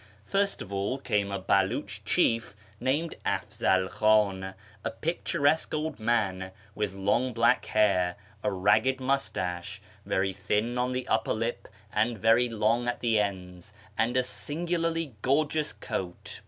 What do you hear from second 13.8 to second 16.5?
and a singularly gorgeous coat.